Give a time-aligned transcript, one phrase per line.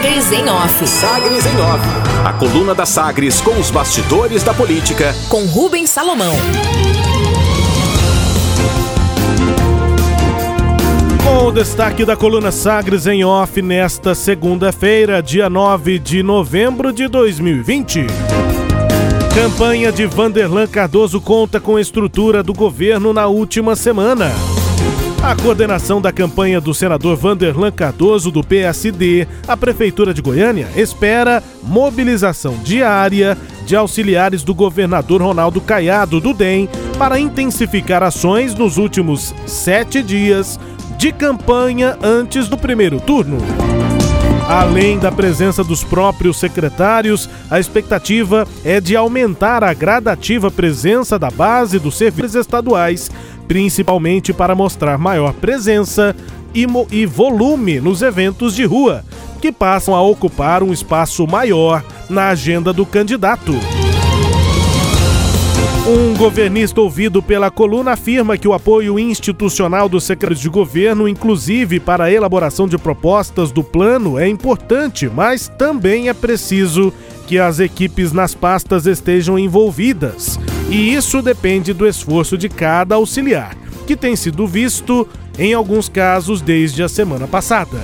[0.00, 0.86] Sagres em Off.
[0.86, 1.84] Sagres em Off.
[2.24, 5.14] A coluna da Sagres com os bastidores da política.
[5.28, 6.32] Com Rubens Salomão.
[11.22, 17.06] Com o destaque da coluna Sagres em Off nesta segunda-feira, dia 9 de novembro de
[17.06, 18.06] 2020.
[19.34, 24.32] Campanha de Vanderlan Cardoso conta com a estrutura do governo na última semana.
[25.22, 31.42] A coordenação da campanha do senador Vanderlan Cardoso, do PSD, a Prefeitura de Goiânia, espera
[31.62, 39.34] mobilização diária de auxiliares do governador Ronaldo Caiado, do DEM, para intensificar ações nos últimos
[39.46, 40.58] sete dias
[40.96, 43.36] de campanha antes do primeiro turno.
[44.48, 51.30] Além da presença dos próprios secretários, a expectativa é de aumentar a gradativa presença da
[51.30, 53.10] base dos serviços estaduais
[53.50, 56.14] principalmente para mostrar maior presença
[56.54, 59.04] e, e volume nos eventos de rua,
[59.42, 63.52] que passam a ocupar um espaço maior na agenda do candidato.
[65.84, 71.80] Um governista ouvido pela coluna afirma que o apoio institucional dos secretários de governo, inclusive
[71.80, 76.92] para a elaboração de propostas do plano, é importante, mas também é preciso
[77.26, 80.38] que as equipes nas pastas estejam envolvidas.
[80.70, 83.56] E isso depende do esforço de cada auxiliar,
[83.88, 87.78] que tem sido visto em alguns casos desde a semana passada.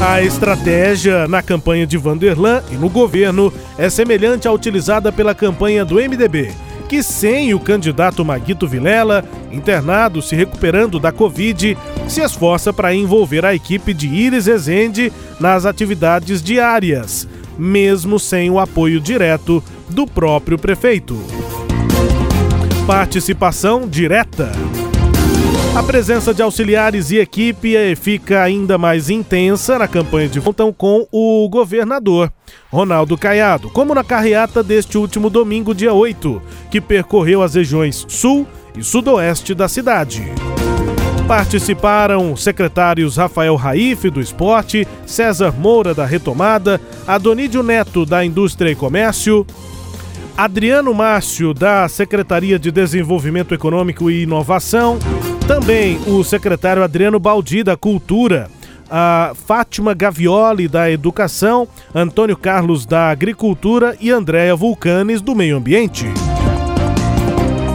[0.00, 5.84] A estratégia na campanha de Vanderlan e no governo é semelhante à utilizada pela campanha
[5.84, 6.52] do MDB,
[6.88, 13.44] que sem o candidato Maguito Vilela, internado se recuperando da Covid, se esforça para envolver
[13.44, 17.26] a equipe de Iris Ezende nas atividades diárias,
[17.58, 19.62] mesmo sem o apoio direto
[19.94, 21.16] do próprio prefeito.
[22.84, 24.50] Participação direta.
[25.76, 31.06] A presença de auxiliares e equipe fica ainda mais intensa na campanha de vontão com
[31.12, 32.32] o governador,
[32.72, 38.46] Ronaldo Caiado, como na carreata deste último domingo, dia 8, que percorreu as regiões sul
[38.76, 40.24] e sudoeste da cidade.
[41.26, 48.74] Participaram secretários Rafael Raif, do Esporte, César Moura, da Retomada, Adonídio Neto, da Indústria e
[48.74, 49.46] Comércio,
[50.36, 54.98] Adriano Márcio, da Secretaria de Desenvolvimento Econômico e Inovação,
[55.46, 58.50] também o secretário Adriano Baldi, da Cultura,
[58.90, 63.96] a Fátima Gavioli, da Educação, Antônio Carlos, da Agricultura.
[64.00, 66.06] E Andréa Vulcanes, do Meio Ambiente.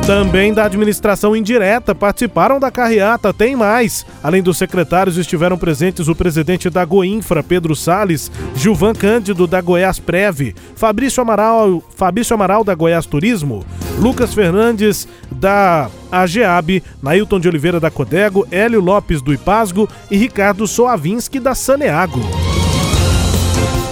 [0.09, 4.03] Também da administração indireta participaram da carreata, tem mais.
[4.23, 9.99] Além dos secretários, estiveram presentes o presidente da Goinfra, Pedro Sales, Gilvan Cândido, da Goiás
[9.99, 13.63] Preve, Fabrício Amaral, Fabrício Amaral, da Goiás Turismo,
[13.99, 20.65] Lucas Fernandes, da AGEAB, Nailton de Oliveira, da Codego, Hélio Lopes, do Ipasgo e Ricardo
[20.65, 22.19] Soavinski, da Saneago.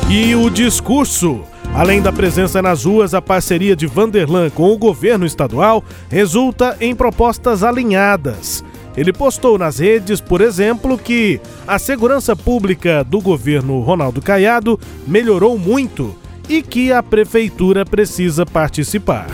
[0.09, 1.43] E o discurso
[1.77, 6.95] Além da presença nas ruas, a parceria de Vanderlan com o governo estadual resulta em
[6.95, 8.65] propostas alinhadas.
[8.97, 15.55] Ele postou nas redes, por exemplo, que a segurança pública do governo Ronaldo Caiado melhorou
[15.55, 16.15] muito
[16.49, 19.27] e que a prefeitura precisa participar.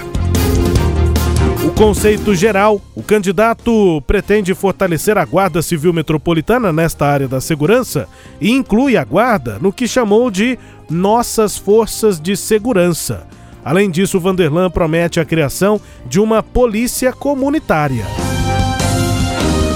[1.63, 8.05] O conceito geral, o candidato pretende fortalecer a Guarda Civil Metropolitana nesta área da segurança
[8.41, 10.59] e inclui a Guarda no que chamou de
[10.89, 13.25] Nossas Forças de Segurança.
[13.63, 18.05] Além disso, Vanderlan promete a criação de uma polícia comunitária.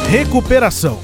[0.10, 1.00] Recuperação.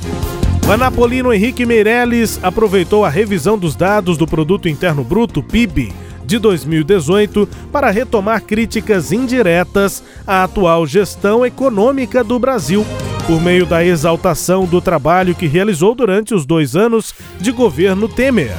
[0.68, 5.94] O Anapolino Henrique Meirelles aproveitou a revisão dos dados do Produto Interno Bruto, PIB,
[6.34, 12.84] de 2018 para retomar críticas indiretas à atual gestão econômica do Brasil,
[13.28, 18.56] por meio da exaltação do trabalho que realizou durante os dois anos de governo Temer.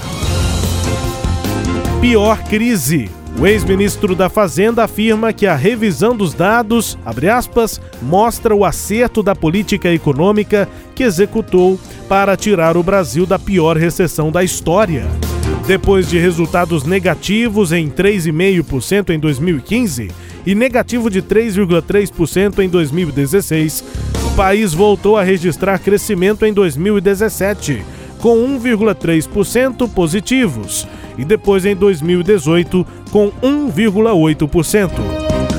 [2.00, 3.10] Pior crise.
[3.40, 9.34] O ex-ministro da Fazenda afirma que a revisão dos dados, aspas, mostra o acerto da
[9.34, 11.76] política econômica que executou
[12.08, 15.04] para tirar o Brasil da pior recessão da história.
[15.66, 20.10] Depois de resultados negativos em 3,5% em 2015
[20.44, 23.82] e negativo de 3,3% em 2016,
[24.26, 27.82] o país voltou a registrar crescimento em 2017,
[28.20, 34.90] com 1,3% positivos, e depois em 2018, com 1,8%.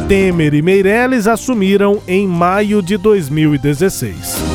[0.08, 4.55] Temer e Meirelles assumiram em maio de 2016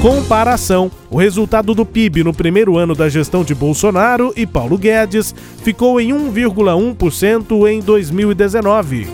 [0.00, 5.34] comparação, o resultado do PIB no primeiro ano da gestão de Bolsonaro e Paulo Guedes
[5.62, 9.08] ficou em 1,1% em 2019,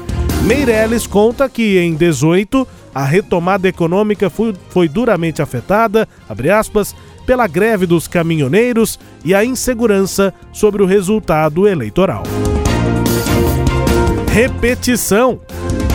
[0.44, 6.06] Meirelles conta que em 18 a retomada econômica foi, foi duramente afetada,
[6.52, 6.94] aspas,
[7.24, 12.24] pela greve dos caminhoneiros e a insegurança sobre o resultado eleitoral.
[14.30, 15.40] Repetição.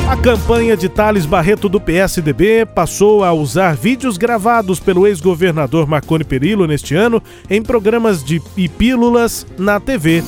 [0.10, 6.24] A campanha de Thales Barreto do PSDB passou a usar vídeos gravados pelo ex-governador Marconi
[6.24, 10.24] Perillo neste ano em programas de e pílulas na TV.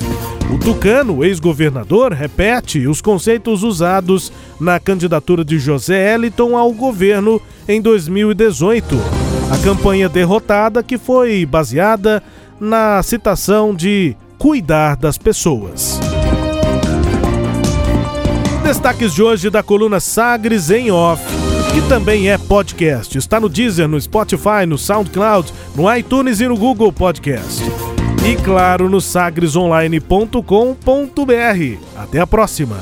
[0.54, 7.82] O Tucano, ex-governador, repete os conceitos usados na candidatura de José Eliton ao governo em
[7.82, 8.96] 2018.
[9.52, 12.22] A campanha derrotada que foi baseada
[12.60, 16.00] na citação de cuidar das pessoas.
[18.72, 21.22] Destaques de hoje da coluna Sagres em Off,
[21.74, 23.18] que também é podcast.
[23.18, 27.62] Está no Deezer, no Spotify, no SoundCloud, no iTunes e no Google Podcast.
[28.26, 31.80] E claro, no sagresonline.com.br.
[31.98, 32.78] Até a próxima.